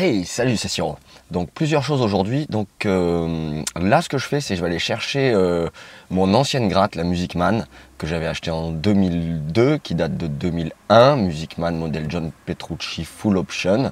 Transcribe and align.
Hey, 0.00 0.24
salut, 0.26 0.56
c'est 0.56 0.68
Siro. 0.68 0.96
Donc 1.32 1.50
plusieurs 1.50 1.82
choses 1.82 2.02
aujourd'hui. 2.02 2.46
Donc 2.48 2.68
euh, 2.86 3.64
là, 3.74 4.00
ce 4.00 4.08
que 4.08 4.16
je 4.16 4.26
fais, 4.28 4.40
c'est 4.40 4.54
je 4.54 4.60
vais 4.60 4.68
aller 4.68 4.78
chercher 4.78 5.32
euh, 5.34 5.68
mon 6.08 6.34
ancienne 6.34 6.68
gratte, 6.68 6.94
la 6.94 7.02
Music 7.02 7.34
Man, 7.34 7.66
que 7.98 8.06
j'avais 8.06 8.28
acheté 8.28 8.52
en 8.52 8.70
2002, 8.70 9.78
qui 9.78 9.96
date 9.96 10.16
de 10.16 10.28
2001, 10.28 11.16
Music 11.16 11.58
Man 11.58 11.76
modèle 11.76 12.06
John 12.08 12.30
Petrucci 12.46 13.04
Full 13.04 13.36
Option. 13.36 13.90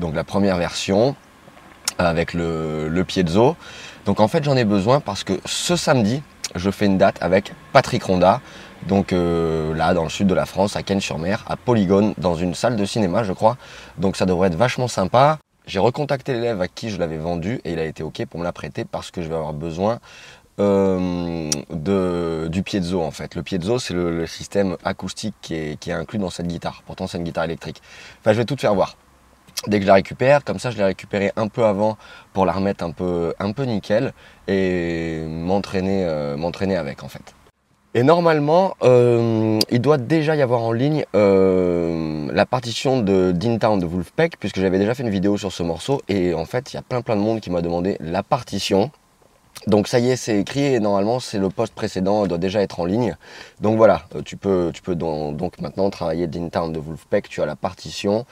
Donc 0.00 0.16
la 0.16 0.24
première 0.24 0.56
version 0.56 1.14
avec 1.98 2.34
le, 2.34 2.88
le 2.88 3.04
piezo. 3.04 3.54
Donc 4.06 4.18
en 4.18 4.26
fait, 4.26 4.42
j'en 4.42 4.56
ai 4.56 4.64
besoin 4.64 4.98
parce 4.98 5.22
que 5.22 5.34
ce 5.44 5.76
samedi, 5.76 6.20
je 6.54 6.70
fais 6.70 6.86
une 6.86 6.98
date 6.98 7.18
avec 7.20 7.52
Patrick 7.72 8.02
Ronda. 8.04 8.40
Donc 8.88 9.12
euh, 9.12 9.74
là, 9.74 9.94
dans 9.94 10.04
le 10.04 10.10
sud 10.10 10.26
de 10.26 10.34
la 10.34 10.46
France, 10.46 10.76
à 10.76 10.82
Cannes-sur-Mer, 10.82 11.44
à 11.48 11.56
Polygone, 11.56 12.14
dans 12.18 12.34
une 12.34 12.54
salle 12.54 12.76
de 12.76 12.84
cinéma, 12.84 13.24
je 13.24 13.32
crois. 13.32 13.56
Donc 13.98 14.16
ça 14.16 14.26
devrait 14.26 14.48
être 14.48 14.56
vachement 14.56 14.88
sympa. 14.88 15.38
J'ai 15.66 15.78
recontacté 15.78 16.34
l'élève 16.34 16.60
à 16.60 16.68
qui 16.68 16.90
je 16.90 16.98
l'avais 16.98 17.16
vendu 17.16 17.60
et 17.64 17.72
il 17.72 17.78
a 17.78 17.84
été 17.84 18.02
OK 18.02 18.24
pour 18.26 18.38
me 18.38 18.44
la 18.44 18.52
prêter 18.52 18.84
parce 18.84 19.10
que 19.10 19.22
je 19.22 19.28
vais 19.28 19.34
avoir 19.34 19.54
besoin 19.54 19.98
euh, 20.60 21.48
de, 21.70 22.48
du 22.50 22.62
piezo 22.62 23.00
en 23.00 23.10
fait. 23.10 23.34
Le 23.34 23.42
piezo, 23.42 23.78
c'est 23.78 23.94
le, 23.94 24.26
système 24.26 24.76
acoustique 24.84 25.34
qui 25.40 25.54
est, 25.54 25.80
qui 25.80 25.90
est 25.90 25.94
inclus 25.94 26.18
dans 26.18 26.30
cette 26.30 26.46
guitare. 26.46 26.82
Pourtant, 26.84 27.06
c'est 27.06 27.16
une 27.16 27.24
guitare 27.24 27.44
électrique. 27.44 27.80
Enfin, 28.20 28.34
je 28.34 28.38
vais 28.38 28.44
tout 28.44 28.56
te 28.56 28.60
faire 28.60 28.74
voir 28.74 28.96
dès 29.66 29.78
que 29.78 29.82
je 29.82 29.88
la 29.88 29.94
récupère. 29.94 30.44
Comme 30.44 30.58
ça, 30.58 30.70
je 30.70 30.76
l'ai 30.76 30.84
récupérée 30.84 31.32
un 31.36 31.48
peu 31.48 31.64
avant 31.64 31.96
pour 32.32 32.46
la 32.46 32.52
remettre 32.52 32.84
un 32.84 32.90
peu, 32.90 33.34
un 33.38 33.52
peu 33.52 33.64
nickel 33.64 34.12
et 34.48 35.24
m'entraîner 35.28 36.04
euh, 36.04 36.78
avec 36.78 37.02
en 37.02 37.08
fait. 37.08 37.34
Et 37.96 38.02
normalement, 38.02 38.74
euh, 38.82 39.60
il 39.70 39.80
doit 39.80 39.98
déjà 39.98 40.34
y 40.34 40.42
avoir 40.42 40.62
en 40.62 40.72
ligne 40.72 41.04
euh, 41.14 42.28
la 42.32 42.44
partition 42.44 43.00
de 43.00 43.32
Town 43.60 43.78
de 43.78 43.86
Wolfpack, 43.86 44.36
puisque 44.40 44.58
j'avais 44.58 44.80
déjà 44.80 44.94
fait 44.94 45.04
une 45.04 45.10
vidéo 45.10 45.38
sur 45.38 45.52
ce 45.52 45.62
morceau. 45.62 46.02
Et 46.08 46.34
en 46.34 46.44
fait, 46.44 46.72
il 46.72 46.76
y 46.76 46.78
a 46.78 46.82
plein 46.82 47.02
plein 47.02 47.14
de 47.14 47.20
monde 47.20 47.38
qui 47.38 47.50
m'a 47.50 47.62
demandé 47.62 47.96
la 48.00 48.24
partition. 48.24 48.90
Donc 49.66 49.88
ça 49.88 49.98
y 49.98 50.10
est, 50.10 50.16
c'est 50.16 50.38
écrit 50.38 50.74
et 50.74 50.80
normalement 50.80 51.20
c'est 51.20 51.38
le 51.38 51.48
poste 51.48 51.74
précédent 51.74 52.26
doit 52.26 52.38
déjà 52.38 52.60
être 52.60 52.80
en 52.80 52.84
ligne. 52.84 53.16
Donc 53.60 53.76
voilà, 53.76 54.02
euh, 54.14 54.22
tu 54.22 54.36
peux, 54.36 54.72
donc, 54.94 55.60
maintenant 55.60 55.88
travailler 55.90 56.28
Town 56.50 56.72
de 56.72 56.78
Wolfpack, 56.78 57.28
tu 57.28 57.40
as 57.40 57.46
la 57.46 57.56
partition. 57.56 58.26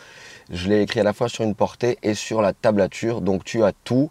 Je 0.51 0.69
l'ai 0.69 0.83
écrit 0.83 1.01
à 1.01 1.05
la 1.05 1.13
fois 1.13 1.29
sur 1.29 1.45
une 1.45 1.55
portée 1.55 1.99
et 2.03 2.15
sur 2.15 2.43
la 2.43 2.53
tablature, 2.53 3.23
donc 3.23 3.45
tu 3.45 3.65
as 3.65 3.73
tout. 3.85 4.11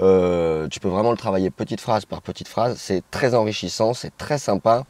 Euh, 0.00 0.68
tu 0.68 0.78
peux 0.78 0.88
vraiment 0.88 1.10
le 1.10 1.16
travailler 1.16 1.50
petite 1.50 1.80
phrase 1.80 2.04
par 2.04 2.22
petite 2.22 2.46
phrase. 2.46 2.76
C'est 2.78 3.02
très 3.10 3.34
enrichissant, 3.34 3.92
c'est 3.92 4.16
très 4.16 4.38
sympa 4.38 4.84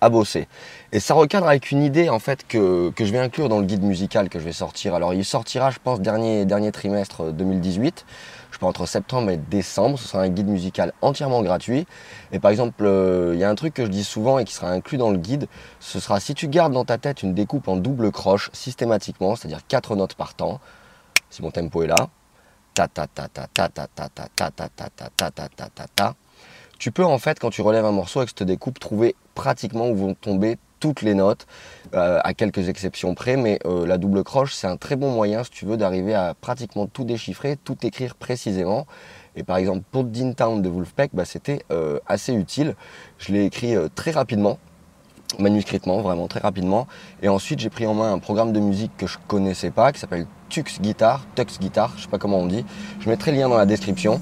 à 0.00 0.08
bosser. 0.08 0.48
Et 0.92 1.00
ça 1.00 1.14
recadre 1.14 1.46
avec 1.46 1.70
une 1.70 1.82
idée 1.82 2.08
en 2.08 2.18
fait 2.18 2.46
que, 2.46 2.92
je 2.98 3.04
vais 3.04 3.18
inclure 3.18 3.48
dans 3.48 3.58
le 3.58 3.66
guide 3.66 3.82
musical 3.82 4.28
que 4.28 4.38
je 4.38 4.44
vais 4.44 4.52
sortir. 4.52 4.94
Alors 4.94 5.14
il 5.14 5.24
sortira 5.24 5.70
je 5.70 5.78
pense 5.82 6.00
dernier 6.00 6.72
trimestre 6.72 7.32
2018, 7.32 8.06
entre 8.66 8.86
septembre 8.86 9.30
et 9.30 9.36
décembre, 9.36 9.98
ce 9.98 10.08
sera 10.08 10.22
un 10.22 10.28
guide 10.28 10.48
musical 10.48 10.92
entièrement 11.02 11.42
gratuit. 11.42 11.86
Et 12.32 12.38
par 12.38 12.50
exemple, 12.50 12.84
euh, 12.84 13.32
il 13.34 13.40
y 13.40 13.44
a 13.44 13.50
un 13.50 13.54
truc 13.54 13.74
que 13.74 13.84
je 13.84 13.90
dis 13.90 14.04
souvent 14.04 14.38
et 14.38 14.44
qui 14.44 14.54
sera 14.54 14.70
inclus 14.70 14.98
dans 14.98 15.10
le 15.10 15.18
guide, 15.18 15.46
ce 15.80 16.00
sera 16.00 16.20
si 16.20 16.34
tu 16.34 16.48
gardes 16.48 16.72
dans 16.72 16.84
ta 16.84 16.98
tête 16.98 17.22
une 17.22 17.34
découpe 17.34 17.68
en 17.68 17.76
double 17.76 18.10
croche 18.10 18.50
systématiquement, 18.52 19.36
c'est-à-dire 19.36 19.66
quatre 19.66 19.96
notes 19.96 20.14
par 20.14 20.34
temps, 20.34 20.60
si 21.30 21.42
mon 21.42 21.50
tempo 21.50 21.82
est 21.82 21.88
là, 21.88 22.08
ta 22.74 22.88
ta 22.88 23.06
ta 23.06 23.28
ta 23.28 23.46
ta 23.48 23.68
ta 23.68 23.88
ta 23.88 24.08
ta 24.08 24.48
ta 24.48 24.48
ta 24.48 24.68
ta 24.68 25.10
ta 25.10 25.30
ta 25.30 25.48
ta 25.48 25.68
ta 25.68 25.86
ta 25.94 26.14
tu 26.80 26.92
peux 26.92 27.04
en 27.04 27.18
fait, 27.18 27.38
quand 27.38 27.50
tu 27.50 27.60
relèves 27.60 27.84
un 27.84 27.92
morceau 27.92 28.20
avec 28.20 28.30
cette 28.30 28.42
découpe, 28.42 28.78
trouver 28.78 29.14
pratiquement 29.34 29.90
où 29.90 29.94
vont 29.94 30.14
tomber 30.14 30.56
toutes 30.80 31.02
les 31.02 31.14
notes, 31.14 31.46
à 31.92 32.34
quelques 32.34 32.68
exceptions 32.68 33.14
près, 33.14 33.36
mais 33.36 33.58
la 33.64 33.98
double 33.98 34.24
croche, 34.24 34.54
c'est 34.54 34.66
un 34.66 34.76
très 34.76 34.96
bon 34.96 35.10
moyen, 35.10 35.44
si 35.44 35.50
tu 35.50 35.66
veux, 35.66 35.76
d'arriver 35.76 36.14
à 36.14 36.34
pratiquement 36.40 36.86
tout 36.86 37.04
déchiffrer, 37.04 37.56
tout 37.56 37.76
écrire 37.82 38.14
précisément. 38.14 38.86
Et 39.36 39.44
par 39.44 39.58
exemple, 39.58 39.82
pour 39.90 40.04
Dean 40.04 40.32
Town 40.32 40.60
de 40.62 40.68
Wolfpack, 40.68 41.10
bah, 41.12 41.24
c'était 41.24 41.64
assez 42.06 42.32
utile. 42.32 42.74
Je 43.18 43.32
l'ai 43.32 43.44
écrit 43.44 43.74
très 43.94 44.10
rapidement, 44.10 44.58
manuscritement, 45.38 46.00
vraiment 46.00 46.26
très 46.26 46.40
rapidement. 46.40 46.88
Et 47.22 47.28
ensuite, 47.28 47.60
j'ai 47.60 47.70
pris 47.70 47.86
en 47.86 47.94
main 47.94 48.12
un 48.12 48.18
programme 48.18 48.52
de 48.52 48.60
musique 48.60 48.92
que 48.96 49.06
je 49.06 49.18
connaissais 49.28 49.70
pas, 49.70 49.92
qui 49.92 50.00
s'appelle 50.00 50.26
Tux 50.48 50.80
Guitar, 50.80 51.26
Tux 51.36 51.58
Guitar, 51.60 51.92
je 51.96 52.02
sais 52.02 52.08
pas 52.08 52.18
comment 52.18 52.38
on 52.38 52.46
dit. 52.46 52.64
Je 53.00 53.08
mettrai 53.08 53.30
le 53.30 53.38
lien 53.38 53.48
dans 53.48 53.58
la 53.58 53.66
description. 53.66 54.20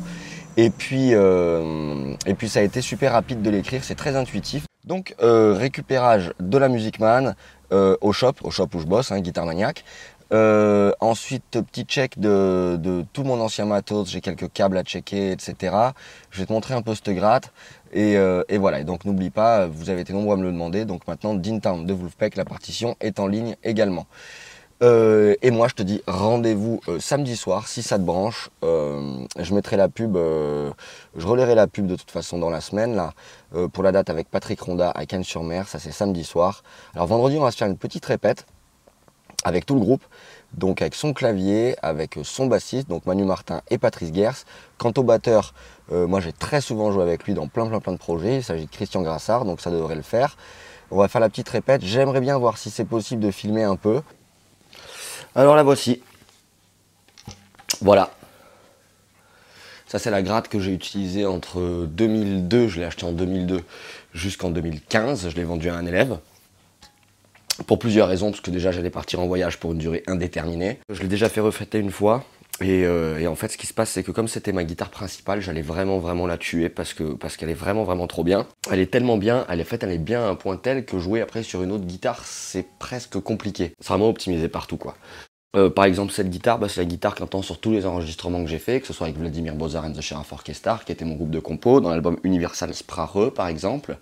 Et 0.58 0.70
puis, 0.70 1.14
euh, 1.14 2.14
et 2.26 2.34
puis 2.34 2.48
ça 2.48 2.58
a 2.58 2.62
été 2.62 2.80
super 2.80 3.12
rapide 3.12 3.42
de 3.42 3.50
l'écrire, 3.50 3.84
c'est 3.84 3.94
très 3.94 4.16
intuitif. 4.16 4.67
Donc 4.88 5.14
euh, 5.22 5.52
récupérage 5.52 6.32
de 6.40 6.56
la 6.56 6.70
Music 6.70 6.98
Man 6.98 7.36
euh, 7.72 7.94
au 8.00 8.14
shop, 8.14 8.32
au 8.42 8.50
shop 8.50 8.68
où 8.72 8.80
je 8.80 8.86
bosse, 8.86 9.12
hein, 9.12 9.20
Guitare 9.20 9.44
Maniac. 9.44 9.84
ensuite, 10.32 11.60
petit 11.70 11.84
check 11.84 12.18
de, 12.18 13.04
tout 13.12 13.22
mon 13.22 13.38
ancien 13.38 13.66
matos, 13.66 14.08
j'ai 14.08 14.22
quelques 14.22 14.50
câbles 14.50 14.78
à 14.78 14.82
checker, 14.82 15.30
etc. 15.32 15.76
Je 16.30 16.40
vais 16.40 16.46
te 16.46 16.52
montrer 16.54 16.72
un 16.72 16.80
peu 16.80 16.94
cette 16.94 17.10
gratte. 17.10 17.52
Et, 17.92 18.14
et 18.14 18.58
voilà, 18.58 18.82
donc 18.82 19.04
n'oublie 19.04 19.30
pas, 19.30 19.66
vous 19.66 19.90
avez 19.90 20.00
été 20.00 20.14
nombreux 20.14 20.34
à 20.34 20.36
me 20.38 20.42
le 20.42 20.52
demander, 20.52 20.86
donc 20.86 21.06
maintenant 21.06 21.34
Dintown 21.34 21.84
de 21.86 21.92
Wolfpack, 21.92 22.36
la 22.36 22.44
partition 22.46 22.96
est 23.00 23.20
en 23.20 23.26
ligne 23.26 23.56
également. 23.64 24.06
Euh, 24.80 25.34
et 25.42 25.50
moi, 25.50 25.66
je 25.68 25.74
te 25.74 25.82
dis 25.82 26.02
rendez-vous 26.06 26.80
euh, 26.88 27.00
samedi 27.00 27.36
soir, 27.36 27.66
si 27.66 27.82
ça 27.82 27.98
te 27.98 28.04
branche. 28.04 28.50
Euh, 28.62 29.24
je 29.38 29.54
mettrai 29.54 29.76
la 29.76 29.88
pub, 29.88 30.16
je 30.16 31.26
relayerai 31.26 31.54
la 31.54 31.66
pub 31.66 31.86
de 31.86 31.96
toute 31.96 32.10
façon 32.10 32.38
dans 32.38 32.50
la 32.50 32.60
semaine, 32.60 32.94
là, 32.94 33.12
pour 33.72 33.82
la 33.82 33.92
date 33.92 34.10
avec 34.10 34.28
Patrick 34.30 34.60
Ronda 34.60 34.90
à 34.90 35.06
Cannes-sur-Mer. 35.06 35.68
Ça, 35.68 35.78
c'est 35.78 35.90
samedi 35.90 36.24
soir. 36.24 36.62
Alors, 36.94 37.06
vendredi, 37.06 37.36
on 37.38 37.42
va 37.42 37.50
se 37.50 37.56
faire 37.56 37.68
une 37.68 37.76
petite 37.76 38.04
répète 38.06 38.46
avec 39.44 39.66
tout 39.66 39.74
le 39.74 39.80
groupe. 39.80 40.02
Donc, 40.54 40.80
avec 40.80 40.94
son 40.94 41.12
clavier, 41.12 41.76
avec 41.82 42.18
son 42.22 42.46
bassiste, 42.46 42.88
donc 42.88 43.04
Manu 43.04 43.24
Martin 43.24 43.60
et 43.70 43.78
Patrice 43.78 44.14
Gers. 44.14 44.44
Quant 44.78 44.92
au 44.96 45.02
batteur, 45.02 45.54
moi, 45.90 46.20
j'ai 46.20 46.32
très 46.32 46.60
souvent 46.60 46.92
joué 46.92 47.02
avec 47.02 47.24
lui 47.24 47.34
dans 47.34 47.48
plein, 47.48 47.66
plein, 47.66 47.80
plein 47.80 47.92
de 47.92 47.98
projets. 47.98 48.36
Il 48.36 48.44
s'agit 48.44 48.66
de 48.66 48.70
Christian 48.70 49.02
Grassard, 49.02 49.44
donc 49.44 49.60
ça 49.60 49.70
devrait 49.70 49.96
le 49.96 50.02
faire. 50.02 50.36
On 50.90 50.96
va 50.96 51.08
faire 51.08 51.20
la 51.20 51.28
petite 51.28 51.48
répète. 51.48 51.82
J'aimerais 51.84 52.20
bien 52.20 52.38
voir 52.38 52.56
si 52.56 52.70
c'est 52.70 52.86
possible 52.86 53.22
de 53.22 53.30
filmer 53.30 53.64
un 53.64 53.76
peu. 53.76 54.00
Alors 55.38 55.54
la 55.54 55.62
voici. 55.62 56.02
Voilà. 57.80 58.10
Ça 59.86 60.00
c'est 60.00 60.10
la 60.10 60.20
gratte 60.20 60.48
que 60.48 60.58
j'ai 60.58 60.72
utilisée 60.72 61.26
entre 61.26 61.86
2002, 61.86 62.66
je 62.66 62.80
l'ai 62.80 62.84
acheté 62.84 63.04
en 63.04 63.12
2002, 63.12 63.62
jusqu'en 64.12 64.50
2015. 64.50 65.28
Je 65.28 65.36
l'ai 65.36 65.44
vendue 65.44 65.68
à 65.68 65.76
un 65.76 65.86
élève. 65.86 66.18
Pour 67.68 67.78
plusieurs 67.78 68.08
raisons, 68.08 68.32
parce 68.32 68.40
que 68.40 68.50
déjà 68.50 68.72
j'allais 68.72 68.90
partir 68.90 69.20
en 69.20 69.28
voyage 69.28 69.60
pour 69.60 69.70
une 69.70 69.78
durée 69.78 70.02
indéterminée. 70.08 70.80
Je 70.90 71.02
l'ai 71.02 71.08
déjà 71.08 71.28
fait 71.28 71.40
refêter 71.40 71.78
une 71.78 71.92
fois. 71.92 72.24
Euh, 72.62 73.18
et, 73.18 73.26
en 73.26 73.34
fait, 73.34 73.48
ce 73.48 73.56
qui 73.56 73.66
se 73.66 73.74
passe, 73.74 73.90
c'est 73.90 74.02
que 74.02 74.10
comme 74.10 74.28
c'était 74.28 74.52
ma 74.52 74.64
guitare 74.64 74.90
principale, 74.90 75.40
j'allais 75.40 75.62
vraiment, 75.62 75.98
vraiment 75.98 76.26
la 76.26 76.38
tuer 76.38 76.68
parce 76.68 76.92
que 76.94 77.14
parce 77.14 77.36
qu'elle 77.36 77.50
est 77.50 77.54
vraiment, 77.54 77.84
vraiment 77.84 78.06
trop 78.06 78.24
bien. 78.24 78.46
Elle 78.70 78.80
est 78.80 78.90
tellement 78.90 79.16
bien, 79.16 79.46
elle 79.48 79.60
est 79.60 79.64
faite, 79.64 79.82
elle 79.82 79.92
est 79.92 79.98
bien 79.98 80.22
à 80.22 80.28
un 80.28 80.34
point 80.34 80.56
tel 80.56 80.84
que 80.84 80.98
jouer 80.98 81.20
après 81.20 81.42
sur 81.42 81.62
une 81.62 81.72
autre 81.72 81.84
guitare, 81.84 82.24
c'est 82.24 82.66
presque 82.78 83.18
compliqué. 83.20 83.72
C'est 83.80 83.88
vraiment 83.88 84.08
optimisé 84.08 84.48
partout, 84.48 84.76
quoi. 84.76 84.96
Euh, 85.56 85.70
par 85.70 85.86
exemple, 85.86 86.12
cette 86.12 86.28
guitare, 86.28 86.58
bah, 86.58 86.68
c'est 86.68 86.80
la 86.80 86.84
guitare 86.84 87.14
qu'on 87.14 87.24
entend 87.24 87.40
sur 87.40 87.58
tous 87.58 87.72
les 87.72 87.86
enregistrements 87.86 88.44
que 88.44 88.50
j'ai 88.50 88.58
fait, 88.58 88.80
que 88.80 88.86
ce 88.86 88.92
soit 88.92 89.06
avec 89.06 89.18
Vladimir 89.18 89.54
Bozar 89.54 89.84
and 89.84 89.92
the 89.92 90.02
Sheriff 90.02 90.30
Orchestra, 90.32 90.78
qui 90.84 90.92
était 90.92 91.06
mon 91.06 91.14
groupe 91.14 91.30
de 91.30 91.40
compo, 91.40 91.80
dans 91.80 91.88
l'album 91.88 92.18
Universal 92.22 92.74
Sprache, 92.74 93.30
par 93.34 93.48
exemple. 93.48 93.96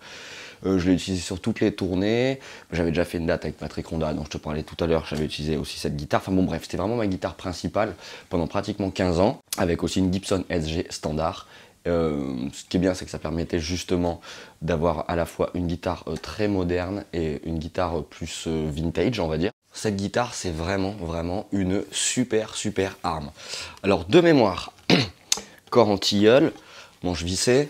Euh, 0.65 0.79
je 0.79 0.89
l'ai 0.89 0.95
utilisé 0.95 1.23
sur 1.23 1.41
toutes 1.41 1.61
les 1.61 1.73
tournées. 1.73 2.41
J'avais 2.73 2.91
déjà 2.91 3.05
fait 3.05 3.19
une 3.19 3.27
date 3.27 3.45
avec 3.45 3.59
Patrick 3.59 3.87
Ronda, 3.87 4.13
dont 4.13 4.25
je 4.25 4.31
te 4.31 4.39
parlais 4.39 4.65
tout 4.65 4.83
à 4.83 4.89
l'heure. 4.89 5.07
J'avais 5.09 5.25
utilisé 5.25 5.57
aussi 5.57 5.79
cette 5.79 5.97
guitare. 5.97 6.21
Enfin 6.21 6.33
bon, 6.33 6.43
bref, 6.43 6.63
c'était 6.65 6.79
vraiment 6.79 6.97
ma 6.97 7.07
guitare 7.07 7.35
principale 7.35 7.95
pendant 8.29 8.49
pratiquement 8.49 8.91
15 8.91 9.21
ans, 9.21 9.39
avec 9.57 9.85
aussi 9.85 10.01
une 10.01 10.13
Gibson 10.13 10.45
SG 10.51 10.87
standard. 10.91 11.47
Euh, 11.87 12.49
ce 12.53 12.65
qui 12.65 12.79
est 12.79 12.81
bien, 12.81 12.95
c'est 12.95 13.05
que 13.05 13.11
ça 13.13 13.21
permettait 13.21 13.61
justement 13.61 14.21
d'avoir 14.63 15.05
à 15.09 15.15
la 15.15 15.27
fois 15.27 15.51
une 15.55 15.69
guitare 15.69 16.05
très 16.23 16.49
moderne 16.49 17.05
et 17.13 17.41
une 17.47 17.59
guitare 17.59 18.03
plus 18.05 18.49
vintage, 18.49 19.21
on 19.21 19.29
va 19.29 19.39
dire 19.39 19.53
cette 19.77 19.97
guitare, 19.97 20.35
c'est 20.35 20.51
vraiment, 20.51 20.93
vraiment 20.93 21.47
une 21.53 21.85
super, 21.93 22.57
super 22.57 22.97
arme. 23.03 23.31
Alors, 23.83 24.05
de 24.07 24.21
mémoire, 24.21 24.73
corps 25.71 25.89
en 25.89 25.99
tilleul, 25.99 26.53
manche 27.03 27.23
vissée, 27.23 27.69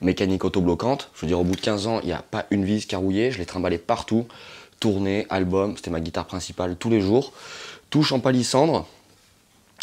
mécanique 0.00 0.44
autobloquante. 0.44 1.10
Je 1.14 1.22
veux 1.22 1.26
dire, 1.26 1.40
au 1.40 1.44
bout 1.44 1.56
de 1.56 1.60
15 1.60 1.86
ans, 1.86 2.00
il 2.02 2.06
n'y 2.06 2.12
a 2.12 2.22
pas 2.22 2.46
une 2.50 2.64
vis 2.64 2.86
carouillée. 2.86 3.32
Je 3.32 3.38
l'ai 3.38 3.46
trimballé 3.46 3.78
partout. 3.78 4.26
Tournée, 4.80 5.26
album, 5.30 5.76
c'était 5.76 5.90
ma 5.90 6.00
guitare 6.00 6.26
principale 6.26 6.76
tous 6.76 6.90
les 6.90 7.00
jours. 7.00 7.32
Touche 7.90 8.12
en 8.12 8.20
palissandre. 8.20 8.86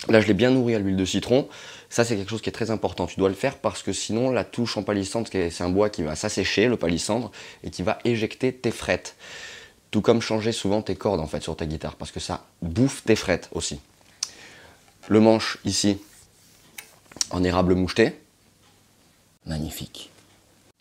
Là, 0.10 0.22
je 0.22 0.28
l'ai 0.28 0.34
bien 0.34 0.52
nourri 0.52 0.74
à 0.76 0.80
l'huile 0.80 0.96
de 0.96 1.06
citron. 1.06 1.48
Ça, 1.90 2.06
c'est 2.06 2.16
quelque 2.16 2.30
chose 2.30 2.42
qui 2.42 2.50
est 2.50 2.54
très 2.54 2.72
important. 2.72 3.08
Tu 3.08 3.20
dois 3.20 3.30
le 3.30 3.36
faire 3.36 3.58
parce 3.58 3.84
que 3.84 3.92
sinon, 3.92 4.32
la 4.32 4.44
touche 4.44 4.78
en 4.78 4.84
palissandre, 4.84 5.28
c'est 5.32 5.62
un 5.62 5.70
bois 5.70 5.90
qui 5.90 6.02
va 6.02 6.16
s'assécher, 6.16 6.68
le 6.68 6.78
palissandre, 6.78 7.32
et 7.64 7.70
qui 7.70 7.84
va 7.84 8.00
éjecter 8.06 8.54
tes 8.54 8.72
frettes. 8.72 9.16
Tout 9.92 10.02
comme 10.02 10.22
changer 10.22 10.54
souvent 10.54 10.82
tes 10.82 10.96
cordes 10.96 11.20
en 11.20 11.28
fait 11.28 11.44
sur 11.44 11.56
ta 11.56 11.66
guitare 11.66 11.96
parce 11.96 12.12
que 12.12 12.20
ça 12.20 12.46
bouffe 12.62 13.04
tes 13.04 13.16
frettes 13.16 13.50
aussi. 13.52 13.80
Le 15.10 15.20
manche 15.20 15.58
ici 15.66 16.00
en 17.30 17.44
érable 17.44 17.76
moucheté. 17.76 18.18
Magnifique. 19.46 20.12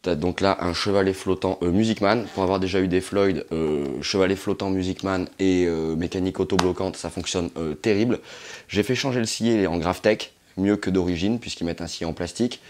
T'as 0.02 0.14
donc 0.14 0.40
là 0.40 0.56
un 0.60 0.72
chevalet 0.72 1.12
flottant 1.12 1.58
euh, 1.62 1.70
Musicman. 1.70 2.24
Pour 2.34 2.42
avoir 2.42 2.58
déjà 2.58 2.80
eu 2.80 2.88
des 2.88 3.02
Floyd, 3.02 3.44
euh, 3.52 4.00
chevalet 4.00 4.36
flottant 4.36 4.70
Musicman 4.70 5.26
et 5.38 5.66
euh, 5.66 5.94
mécanique 5.94 6.40
autobloquante, 6.40 6.96
ça 6.96 7.10
fonctionne 7.10 7.50
terrible. 7.82 8.20
J'ai 8.68 8.82
fait 8.82 8.94
changer 8.94 9.20
le 9.20 9.26
scié 9.26 9.66
en 9.66 9.76
Graftech, 9.76 10.32
mieux 10.56 10.76
que 10.76 10.88
d'origine, 10.88 11.38
puisqu'ils 11.38 11.64
mettent 11.64 11.82
un 11.82 11.86
scié 11.86 12.06
en 12.06 12.14
plastique. 12.14 12.60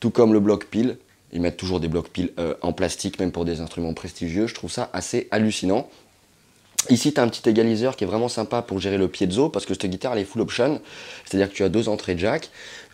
Tout 0.00 0.10
comme 0.10 0.34
le 0.34 0.40
bloc 0.40 0.66
pile, 0.66 0.98
ils 1.32 1.40
mettent 1.40 1.56
toujours 1.56 1.80
des 1.80 1.88
blocs 1.88 2.08
piles 2.08 2.32
en 2.62 2.72
plastique, 2.72 3.18
même 3.20 3.32
pour 3.32 3.44
des 3.44 3.60
instruments 3.60 3.94
prestigieux. 3.94 4.46
Je 4.46 4.54
trouve 4.54 4.70
ça 4.70 4.90
assez 4.92 5.28
hallucinant. 5.30 5.88
Ici, 6.88 7.12
tu 7.12 7.20
as 7.20 7.22
un 7.22 7.28
petit 7.28 7.46
égaliseur 7.48 7.94
qui 7.94 8.04
est 8.04 8.06
vraiment 8.06 8.28
sympa 8.28 8.62
pour 8.62 8.80
gérer 8.80 8.96
le 8.96 9.06
piezo, 9.06 9.50
parce 9.50 9.66
que 9.66 9.74
cette 9.74 9.86
guitare, 9.86 10.14
elle 10.14 10.20
est 10.20 10.24
full 10.24 10.40
option. 10.40 10.80
C'est-à-dire 11.24 11.50
que 11.50 11.54
tu 11.54 11.62
as 11.62 11.68
deux 11.68 11.88
entrées 11.88 12.16
jack, 12.16 12.48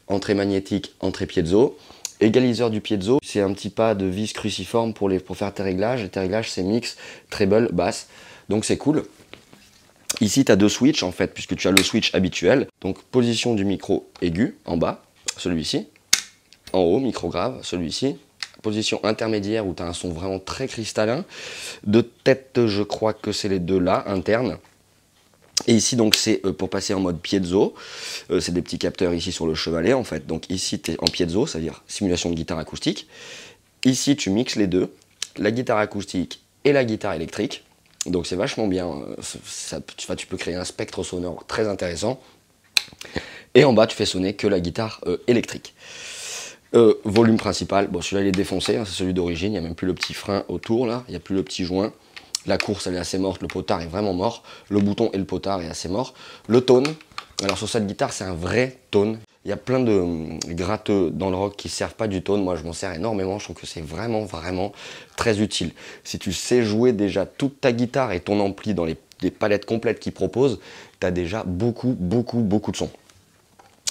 entrée 0.08 0.34
magnétique, 0.34 0.94
entrée 1.00 1.26
piezo. 1.26 1.78
Égaliseur 2.18 2.70
du 2.70 2.80
piezo, 2.80 3.18
c'est 3.22 3.40
un 3.40 3.52
petit 3.52 3.70
pas 3.70 3.94
de 3.94 4.06
vis 4.06 4.32
cruciforme 4.32 4.92
pour 4.92 5.36
faire 5.36 5.54
tes 5.54 5.62
réglages. 5.62 6.02
Et 6.02 6.08
tes 6.08 6.18
réglages, 6.18 6.50
c'est 6.50 6.62
mix, 6.62 6.96
treble, 7.30 7.68
basse. 7.72 8.08
Donc 8.48 8.64
c'est 8.64 8.76
cool. 8.76 9.04
Ici, 10.20 10.44
tu 10.44 10.50
as 10.50 10.56
deux 10.56 10.68
switches 10.68 11.02
en 11.02 11.12
fait, 11.12 11.32
puisque 11.34 11.54
tu 11.56 11.68
as 11.68 11.70
le 11.70 11.82
switch 11.82 12.14
habituel. 12.14 12.68
Donc 12.80 13.02
position 13.02 13.54
du 13.54 13.64
micro 13.64 14.08
aigu 14.20 14.56
en 14.64 14.76
bas, 14.76 15.04
celui-ci. 15.36 15.86
En 16.72 16.80
haut, 16.80 16.98
micro 16.98 17.28
grave, 17.28 17.60
celui-ci. 17.62 18.16
Position 18.62 19.00
intermédiaire 19.04 19.66
où 19.66 19.74
tu 19.74 19.82
as 19.82 19.86
un 19.86 19.92
son 19.92 20.10
vraiment 20.10 20.38
très 20.38 20.66
cristallin. 20.66 21.24
De 21.84 22.00
tête, 22.00 22.66
je 22.66 22.82
crois 22.82 23.12
que 23.12 23.32
c'est 23.32 23.48
les 23.48 23.60
deux 23.60 23.78
là, 23.78 24.04
internes. 24.06 24.58
Et 25.66 25.74
ici, 25.74 25.96
donc, 25.96 26.14
c'est 26.14 26.44
euh, 26.44 26.52
pour 26.52 26.68
passer 26.68 26.92
en 26.94 27.00
mode 27.00 27.20
piezo. 27.20 27.74
Euh, 28.30 28.40
c'est 28.40 28.52
des 28.52 28.62
petits 28.62 28.78
capteurs 28.78 29.14
ici 29.14 29.32
sur 29.32 29.46
le 29.46 29.54
chevalet, 29.54 29.94
en 29.94 30.04
fait. 30.04 30.26
Donc 30.26 30.50
ici, 30.50 30.80
tu 30.80 30.92
es 30.92 30.96
en 31.00 31.06
piezo, 31.06 31.46
c'est-à-dire 31.46 31.82
simulation 31.88 32.30
de 32.30 32.34
guitare 32.34 32.58
acoustique. 32.58 33.08
Ici, 33.84 34.16
tu 34.16 34.30
mixes 34.30 34.56
les 34.56 34.66
deux, 34.66 34.92
la 35.36 35.50
guitare 35.50 35.78
acoustique 35.78 36.42
et 36.64 36.72
la 36.72 36.84
guitare 36.84 37.14
électrique. 37.14 37.64
Donc 38.04 38.26
c'est 38.26 38.36
vachement 38.36 38.68
bien. 38.68 38.86
Euh, 38.88 39.16
ça, 39.44 39.80
tu 40.16 40.26
peux 40.26 40.36
créer 40.36 40.54
un 40.54 40.64
spectre 40.64 41.02
sonore 41.02 41.44
très 41.46 41.66
intéressant. 41.66 42.20
Et 43.54 43.64
en 43.64 43.72
bas, 43.72 43.86
tu 43.86 43.96
fais 43.96 44.06
sonner 44.06 44.34
que 44.34 44.46
la 44.46 44.60
guitare 44.60 45.00
électrique. 45.26 45.74
Volume 46.72 47.36
principal, 47.36 47.88
bon 47.88 48.00
celui-là 48.00 48.22
il 48.22 48.28
est 48.28 48.32
défoncé, 48.32 48.76
hein, 48.76 48.84
c'est 48.84 48.92
celui 48.92 49.14
d'origine, 49.14 49.48
il 49.48 49.52
n'y 49.52 49.58
a 49.58 49.62
même 49.62 49.74
plus 49.74 49.86
le 49.86 49.94
petit 49.94 50.14
frein 50.14 50.44
autour 50.48 50.86
là, 50.86 51.04
il 51.08 51.12
n'y 51.12 51.16
a 51.16 51.20
plus 51.20 51.34
le 51.34 51.42
petit 51.42 51.64
joint. 51.64 51.92
La 52.46 52.58
course, 52.58 52.86
elle 52.86 52.94
est 52.94 52.98
assez 52.98 53.18
morte. 53.18 53.42
Le 53.42 53.48
potard 53.48 53.82
est 53.82 53.86
vraiment 53.86 54.14
mort. 54.14 54.42
Le 54.68 54.80
bouton 54.80 55.10
et 55.12 55.18
le 55.18 55.24
potard 55.24 55.62
est 55.62 55.68
assez 55.68 55.88
mort. 55.88 56.14
Le 56.46 56.60
tone. 56.60 56.86
Alors 57.42 57.58
sur 57.58 57.68
cette 57.68 57.86
guitare, 57.86 58.12
c'est 58.12 58.24
un 58.24 58.34
vrai 58.34 58.78
tone. 58.90 59.18
Il 59.44 59.48
y 59.48 59.52
a 59.52 59.56
plein 59.56 59.80
de 59.80 59.92
hum, 59.92 60.38
gratteux 60.46 61.10
dans 61.10 61.30
le 61.30 61.36
rock 61.36 61.56
qui 61.56 61.68
ne 61.68 61.72
servent 61.72 61.94
pas 61.94 62.08
du 62.08 62.22
tone. 62.22 62.42
Moi, 62.42 62.56
je 62.56 62.62
m'en 62.62 62.72
sers 62.72 62.92
énormément. 62.92 63.38
Je 63.38 63.44
trouve 63.44 63.56
que 63.56 63.66
c'est 63.66 63.80
vraiment, 63.80 64.24
vraiment 64.24 64.72
très 65.16 65.40
utile. 65.40 65.72
Si 66.04 66.18
tu 66.18 66.32
sais 66.32 66.62
jouer 66.62 66.92
déjà 66.92 67.26
toute 67.26 67.60
ta 67.60 67.72
guitare 67.72 68.12
et 68.12 68.20
ton 68.20 68.40
ampli 68.40 68.74
dans 68.74 68.84
les, 68.84 68.96
palettes 69.30 69.64
complètes 69.64 69.98
qu'ils 69.98 70.12
proposent, 70.12 70.60
tu 71.00 71.06
as 71.06 71.10
déjà 71.10 71.42
beaucoup, 71.44 71.96
beaucoup, 71.98 72.40
beaucoup 72.40 72.70
de 72.70 72.76
son. 72.76 72.90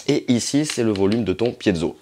Et 0.08 0.32
ici, 0.32 0.66
c'est 0.66 0.84
le 0.84 0.92
volume 0.92 1.24
de 1.24 1.34
ton 1.34 1.52
piezo. 1.52 1.98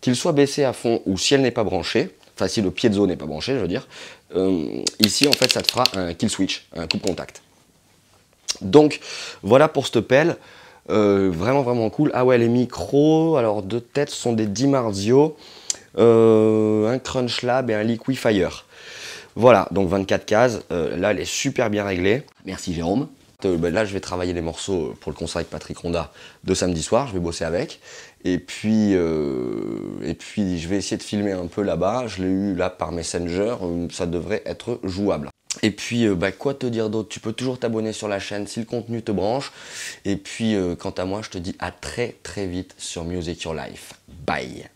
Qu'il 0.00 0.16
soit 0.16 0.32
baissé 0.32 0.64
à 0.64 0.72
fond 0.72 1.02
ou 1.06 1.18
si 1.18 1.34
elle 1.34 1.42
n'est 1.42 1.50
pas 1.50 1.64
branchée, 1.64 2.10
enfin 2.34 2.48
si 2.48 2.62
le 2.62 2.70
piezo 2.70 3.06
n'est 3.06 3.16
pas 3.16 3.26
branché, 3.26 3.54
je 3.54 3.58
veux 3.58 3.68
dire, 3.68 3.86
euh, 4.34 4.82
ici 5.00 5.28
en 5.28 5.32
fait 5.32 5.52
ça 5.52 5.60
te 5.62 5.70
fera 5.70 5.84
un 5.94 6.14
kill 6.14 6.30
switch, 6.30 6.66
un 6.74 6.86
coupe 6.86 7.02
contact. 7.02 7.42
Donc 8.62 9.00
voilà 9.42 9.68
pour 9.68 9.86
cette 9.86 10.00
pelle. 10.00 10.36
Euh, 10.88 11.30
vraiment 11.32 11.62
vraiment 11.62 11.88
cool. 11.90 12.10
Ah 12.14 12.24
ouais 12.24 12.38
les 12.38 12.48
micros, 12.48 13.36
alors 13.36 13.62
deux 13.62 13.80
têtes 13.80 14.10
sont 14.10 14.32
des 14.32 14.46
Dimarzio, 14.46 15.36
euh, 15.98 16.88
un 16.88 16.98
Crunch 16.98 17.42
Lab 17.42 17.70
et 17.70 17.74
un 17.74 17.82
Liquifier. 17.82 18.48
Voilà, 19.36 19.68
donc 19.70 19.88
24 19.88 20.24
cases. 20.24 20.60
là 20.70 21.12
elle 21.12 21.20
est 21.20 21.24
super 21.24 21.70
bien 21.70 21.84
réglée. 21.84 22.22
Merci 22.44 22.74
Jérôme. 22.74 23.06
Ben 23.46 23.72
là, 23.72 23.84
je 23.84 23.92
vais 23.92 24.00
travailler 24.00 24.32
les 24.32 24.40
morceaux 24.40 24.94
pour 25.00 25.12
le 25.12 25.16
concert 25.16 25.36
avec 25.36 25.50
Patrick 25.50 25.78
Ronda 25.78 26.12
de 26.44 26.54
samedi 26.54 26.82
soir. 26.82 27.06
Je 27.08 27.14
vais 27.14 27.20
bosser 27.20 27.44
avec. 27.44 27.80
Et 28.24 28.38
puis, 28.38 28.92
et 28.92 30.14
puis 30.14 30.58
je 30.58 30.68
vais 30.68 30.76
essayer 30.76 30.96
de 30.96 31.02
filmer 31.02 31.32
un 31.32 31.46
peu 31.46 31.62
là-bas. 31.62 32.06
Je 32.06 32.22
l'ai 32.22 32.28
eu 32.28 32.54
là 32.54 32.70
par 32.70 32.92
Messenger. 32.92 33.56
Ça 33.90 34.06
devrait 34.06 34.42
être 34.46 34.80
jouable. 34.84 35.30
Et 35.62 35.70
puis, 35.70 36.08
bah, 36.08 36.32
quoi 36.32 36.54
te 36.54 36.66
dire 36.66 36.90
d'autre? 36.90 37.08
Tu 37.08 37.20
peux 37.20 37.32
toujours 37.32 37.58
t'abonner 37.58 37.92
sur 37.92 38.08
la 38.08 38.18
chaîne 38.18 38.46
si 38.46 38.60
le 38.60 38.66
contenu 38.66 39.02
te 39.02 39.12
branche. 39.12 39.52
Et 40.04 40.16
puis, 40.16 40.56
quant 40.78 40.90
à 40.90 41.04
moi, 41.04 41.20
je 41.22 41.30
te 41.30 41.38
dis 41.38 41.56
à 41.58 41.70
très 41.70 42.16
très 42.22 42.46
vite 42.46 42.74
sur 42.78 43.04
Music 43.04 43.42
Your 43.42 43.54
Life. 43.54 43.94
Bye 44.26 44.68